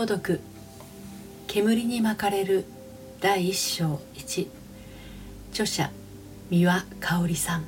[0.00, 0.40] 朗読
[1.46, 2.64] 煙に巻かれる。
[3.20, 4.48] 第一章一。
[5.50, 5.90] 著者
[6.48, 7.64] 三輪香織さん。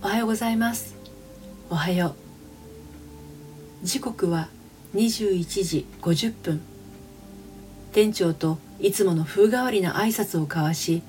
[0.00, 0.94] おはようございます。
[1.70, 2.14] おはよ
[3.82, 3.84] う。
[3.84, 4.46] 時刻は
[4.94, 6.60] 21時50分。
[7.90, 11.02] 店長といつもの風変わりな挨拶を交わし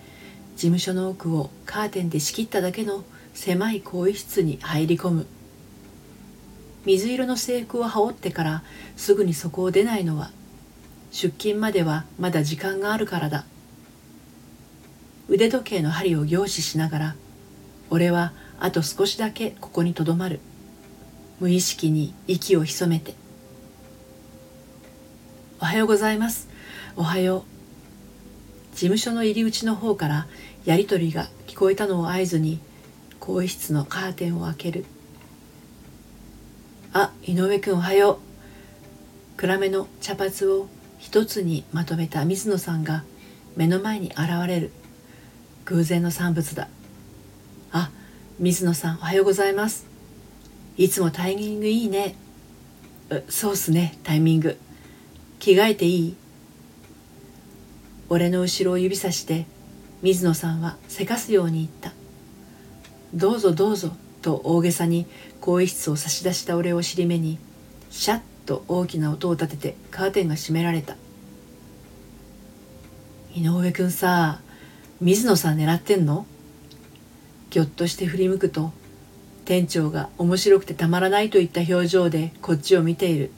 [0.55, 3.03] 事務所の奥をカーテンで仕切っただけの
[3.35, 5.27] 狭い更衣室に入り込む。
[6.89, 8.63] 水色の制服を羽織ってから
[8.97, 10.31] すぐにそこを出ないのは
[11.11, 13.45] 出勤まではまだ時間があるからだ。
[15.27, 17.15] 腕時計の針を凝視しながら
[17.91, 20.39] 俺はあと少しだけここにとどまる。
[21.39, 23.13] 無意識に息を潜めて。
[25.61, 26.49] おはようございます。
[26.95, 27.45] おはよ
[28.73, 28.73] う。
[28.73, 30.25] 事務所の入り口の方から
[30.65, 32.59] やりとりが聞こえたのを合図に
[33.19, 34.85] 更衣室のカーテンを開ける。
[36.91, 38.17] あ井上くんおはよう。
[39.37, 43.03] 暗めの茶髪を一つにまとめた水野さんが
[43.55, 44.71] 目の前に現れる。
[45.65, 46.67] 偶然の産物だ。
[47.71, 47.91] あ
[48.39, 49.85] 水野さんおはようございます。
[50.77, 52.15] いつもタイミングいいね。
[53.29, 54.57] そうっすねタイミング。
[55.37, 56.15] 着替えていい？
[58.09, 59.45] 俺の後ろを指さして
[60.01, 61.93] 水野さんはせかすように言った
[63.13, 65.05] 「どうぞどうぞ」と大げさに
[65.41, 67.37] 更衣室を差し出した俺を尻目に
[67.89, 70.95] シャッと大きな音を立ててカーテンが閉められた。
[73.35, 74.41] 井上くんさ
[74.99, 76.25] 水野さん狙ってんの？
[77.51, 78.71] ぎょっとして振り向くと
[79.45, 83.31] 店長が面白くてたまらないといった表情でこっちを見ている。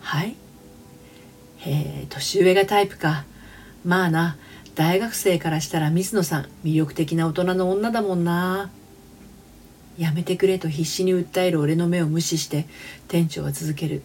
[0.00, 0.36] はい？
[1.58, 3.24] へえ年上がタイプか。
[3.84, 4.36] まあな
[4.74, 8.70] 大学生からしたら水野さん魅力的な大人の女だもんな。
[9.98, 12.66] やめてくれと必死に訴える俺の目を無視して
[13.08, 14.02] 店長は続ける。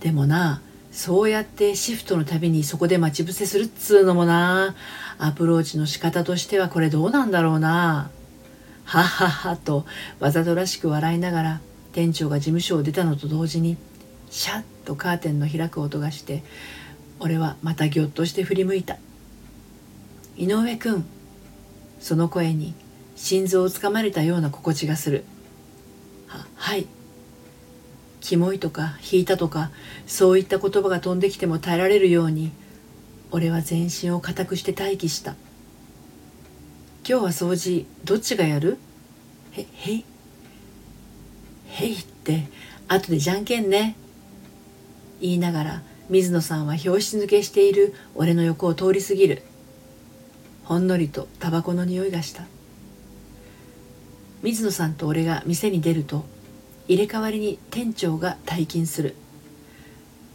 [0.00, 0.62] でもな
[0.92, 4.74] そうやってシフトのたびにそこで待ち伏せするっつうのもな
[5.18, 8.10] アプローチの仕方としてはこれどうなんだろうな。
[8.84, 9.86] はっはっはと
[10.18, 11.60] わざとらしく笑いながら
[11.92, 13.76] 店長が事務所を出たのと同時に
[14.30, 16.42] シャッとカーテンの開く音がして
[17.20, 18.96] 俺はまたぎょっとして振り向いた。
[20.36, 21.04] 井上君
[22.00, 22.74] その声に
[23.22, 25.24] 心臓をつかまれたような心地がする。
[26.26, 26.86] ははい。
[28.22, 29.70] キモいとか引いたとか
[30.06, 32.50] そういった言葉が飛んできても耐えられるように
[33.30, 35.34] 俺は全身を固くして待機した。
[37.06, 38.78] 今日は掃除どっちがやる？
[39.52, 40.04] へへい。
[41.66, 42.48] へいって
[42.88, 43.96] 後でじゃんけんね。
[45.20, 47.94] 言いながら水野さんは拍子抜けしている。
[48.14, 49.42] 俺の横を通り過ぎる。
[50.64, 52.44] ほんのりとタバコの匂いがした。
[54.42, 56.24] 水野さんと俺が店に出ると
[56.88, 59.14] 入れ替わりに店長が退勤する。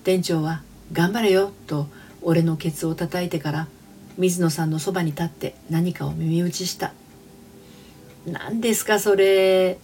[0.04, 0.62] 店長は
[0.94, 1.88] 「頑張れよ」と
[2.22, 3.68] 俺のケツを叩いてから
[4.18, 6.94] 水野さんのそばに立って何かを耳打ちした
[8.26, 9.80] 「何ですかそれ」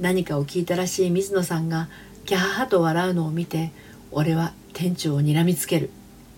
[0.00, 1.88] 何かを聞いたらしい水野さんが
[2.26, 3.70] キャハハと笑うのを見て
[4.10, 5.90] 俺は店長を睨みつける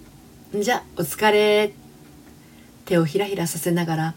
[0.55, 1.72] 「じゃお疲れ」
[2.84, 4.15] 手をひらひらさせながら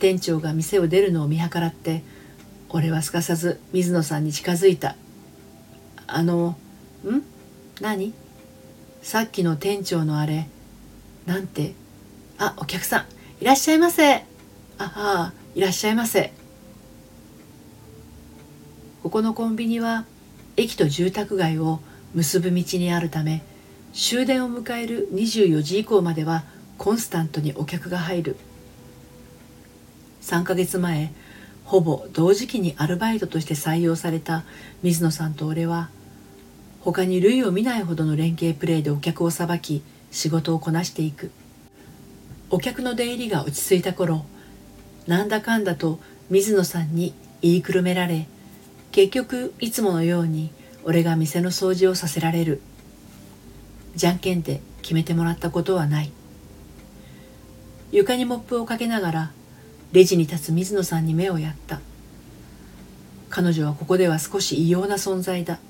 [0.00, 2.02] 店長が店を出るのを見計らって
[2.74, 4.96] 俺はすかさず水野さんに近づいた。
[6.08, 6.56] あの、
[7.04, 7.22] ん？
[7.80, 8.12] 何？
[9.00, 10.48] さっきの店長のあれ、
[11.24, 11.74] なんて、
[12.36, 13.04] あ、お客さん、
[13.40, 14.16] いらっしゃいませ。
[14.16, 14.24] あ
[14.78, 16.32] あ、いらっしゃいませ。
[19.04, 20.04] ここのコンビニは
[20.56, 21.78] 駅と住宅街を
[22.12, 23.44] 結ぶ道にあるため
[23.92, 26.42] 終電を迎える24時以降までは
[26.78, 28.36] コンスタントにお客が入る
[30.22, 31.12] 3ヶ月前
[31.64, 34.44] ほぼ同時期にアルバイトとして採用された
[34.82, 35.88] 水野さんと俺は
[36.80, 41.30] 他に類を見ないほどの連携プレーでお客をさばき仕事をこなしていく。
[42.50, 44.26] お客の出入りが落ち着いた頃
[45.06, 45.98] なんだかんだと
[46.30, 48.28] 水野さんに言いくるめられ
[48.92, 50.50] 結局いつものように
[50.84, 52.60] 俺が店の掃除をさせられる。
[53.96, 56.12] じゃんけんで決めてもらったことはない。
[57.90, 59.32] 床にモップをかけながら
[59.94, 61.80] レジに立つ水野さんに目をやった。
[63.30, 65.60] 彼女はここでは少し異様な存在だ。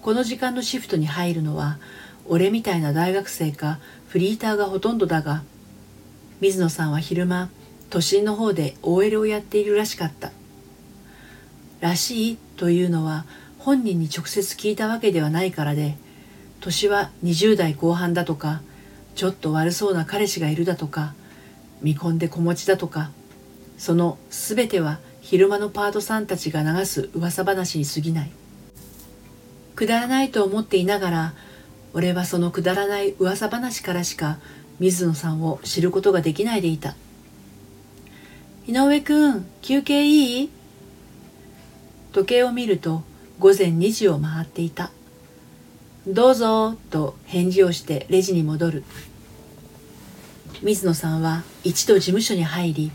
[0.00, 1.78] この時間のシフトに入るのは
[2.24, 5.42] 俺みたいな大学生かフリーターがほとんどだが
[6.40, 7.50] 水野さんは昼間
[7.90, 10.30] 都心の方で OL をやっているらしかった。
[11.80, 13.26] らしいというのは
[13.58, 15.96] 本人に直接聞いたわけではないからで
[16.60, 18.62] 年は20代後半だとか
[19.16, 21.12] ちょっと悪そうな彼氏がいるだとか
[21.86, 23.12] 見込んで子持ちだとか
[23.78, 28.30] その全ては昼間のパートさんたちが流す噂話に過ぎない。
[29.76, 31.34] くだらないと思っていながら
[31.92, 34.38] 俺はそのくだらない噂話からしか
[34.80, 36.96] 水野さんを知ることができないでいた。
[38.66, 40.50] 井上くん休憩いい？
[42.12, 43.04] 時計を見ると
[43.38, 44.90] 午前2時を回っていた。
[46.08, 48.84] どうぞと返事をしてレジに戻る。
[50.62, 52.90] 水野さんは一度事務所に入り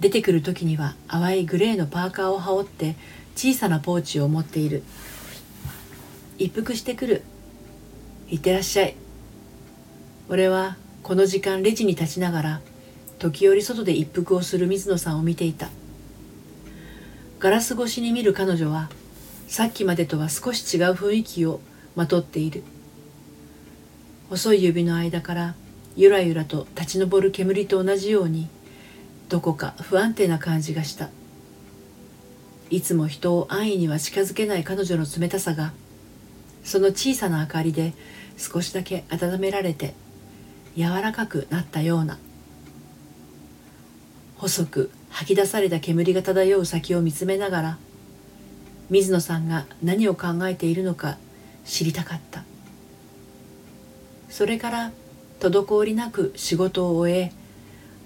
[0.00, 2.96] 出てくる時には淡いグレーのパーカーを羽織って
[3.36, 4.82] 小さなポーチを持っている。
[6.38, 7.22] 一服してくる。
[8.28, 8.96] いってらっしゃい。
[10.28, 12.60] 俺はこの時間レジに立ちながら
[13.18, 15.68] 時折外で一服をする水野さんを見ていた。
[17.38, 18.90] ガラス越しに見る彼女は
[19.46, 21.60] さっきまでとは少し違う雰囲気を
[21.94, 22.64] まとっている。
[24.30, 25.54] 細い指の間から
[25.98, 28.46] ゆらゆらと立ち上る煙と同じように
[29.28, 31.10] どこか不安定な感じがした。
[32.70, 35.72] いつも人を安易には近づけない彼女の冷たさが
[36.62, 37.94] その小さな明かりで
[38.36, 39.94] 少しだけ温められて
[40.76, 42.16] 柔らかくなったような。
[44.36, 47.78] 細く吐き出された煙が漂う先を見つめながら
[48.88, 51.18] 水野さんが何を考えているのか
[51.64, 52.44] 知りたかった。
[54.30, 54.92] それから
[55.40, 57.32] 滞りなく仕事を終え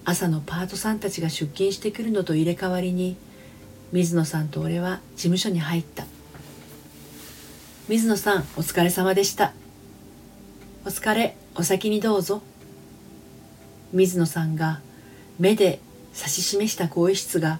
[0.05, 3.15] 朝のパートさんたちが出勤してくるのと入れ替わりに
[3.91, 6.05] 水野さんと俺は事務所に入った。
[7.87, 9.53] 水野さんお疲れ様でした。
[10.85, 12.41] お疲れお先にどうぞ。
[13.91, 14.81] 水野さんが
[15.39, 15.79] 目で
[16.15, 17.59] 指し示した更衣室が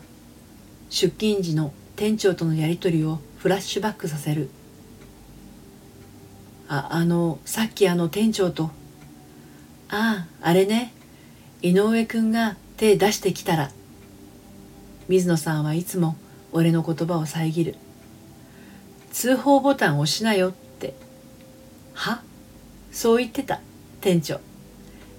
[0.89, 4.49] 出勤時の店長とのやり取りをフラッシュバックさせる。
[6.67, 8.71] ああのさっきあの店長と
[9.95, 10.91] あああれね。
[11.61, 13.71] 井上くんが手出してきたら。
[15.07, 16.15] 水野さんはいつも
[16.51, 17.75] 俺の言葉を遮る。
[19.11, 20.95] 通報ボタン押しなよって。
[21.93, 22.23] は？
[22.91, 23.61] そう言ってた
[24.01, 24.39] 店長。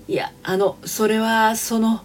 [0.09, 2.03] いやあのそれはその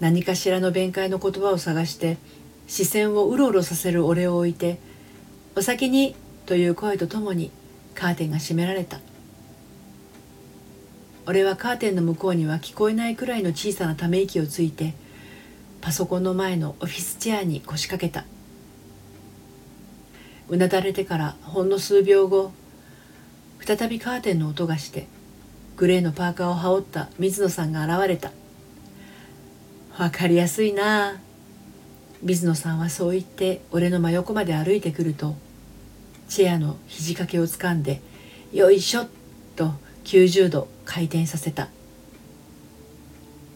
[0.00, 2.18] 何かしらの弁解の言葉を探して
[2.66, 4.78] 視線をうろうろさせる俺を置いて
[5.54, 6.16] 「お先に」
[6.46, 7.52] という声とともに
[7.94, 8.98] カーテンが閉められた。
[11.28, 14.94] 俺はカーテンの向こうには聞こえないくらいの小さなため息をついて
[15.80, 18.24] パソコンの前のオフィスチェアに腰掛けた
[20.48, 22.52] うなだれてからほんの数秒後
[23.60, 25.08] 再びカーテンの音がして
[25.76, 28.30] グレーのパーカーを羽織った水野さんが現れた
[29.98, 31.20] わかりやすいな
[32.22, 35.34] 水野さんはそう言って俺の真横まで歩いてくると
[36.28, 38.00] チェアの肘掛けをつかんで
[38.52, 39.06] 「よいしょ!」
[39.56, 39.74] と
[40.04, 41.68] 90度回転させた。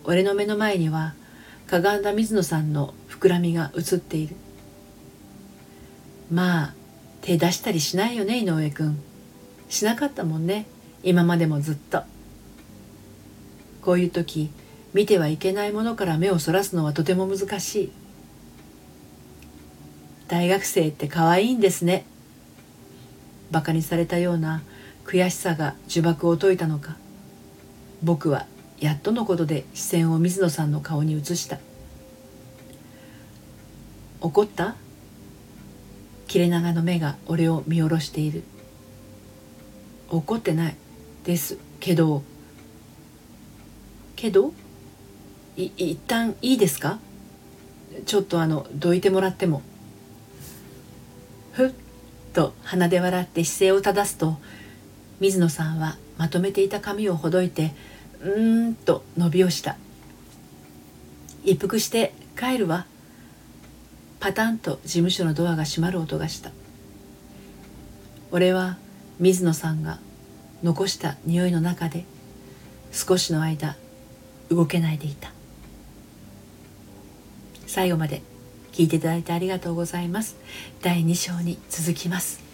[0.05, 1.15] 俺の目の前には
[1.67, 4.37] かがんだ水野さんの膨らみが映っている。
[6.31, 6.75] まあ
[7.23, 8.99] 手出したりしないよね井上君
[9.69, 10.67] しなかったもんね
[11.03, 12.03] 今までもずっと。
[13.82, 14.50] こういう時
[14.93, 17.93] 見てはいけないものから目をそらすのはとても難しい。
[20.29, 22.05] 大学生って可愛いんですね。
[23.50, 24.62] バカにされたような
[25.05, 26.97] 悔しさが呪縛を解いたのか。
[28.02, 28.47] 僕は
[28.79, 31.58] やっとのことで視線を水野さんの顔に移した。
[34.20, 34.77] 怒った？
[36.29, 38.43] 切れ長の目が俺を見下ろしている。
[40.08, 40.77] 怒ってない
[41.25, 42.22] ですけど。
[44.17, 44.53] けど？
[45.56, 46.98] い一旦いいですか？
[48.06, 49.63] ちょっとあのどいてもらっても。
[51.53, 51.72] ふっ
[52.32, 54.39] と鼻で笑って姿勢を正すと
[55.19, 57.72] 水野さんはまとめていた髪をほどいて
[58.22, 59.77] うーんと伸びをした。
[61.44, 62.86] 一服して帰るわ。
[64.19, 66.50] パタンと事務所のドアが閉まる音がした。
[68.31, 68.77] 俺は
[69.19, 69.98] 水野さんが
[70.62, 72.05] 残した匂いの中で
[72.93, 73.77] 少しの間
[74.50, 75.32] 動けないでいた。
[77.67, 78.20] 最後まで
[78.72, 80.36] 聞いていただいてありがとうございます。
[80.82, 82.50] 第2章に続きます。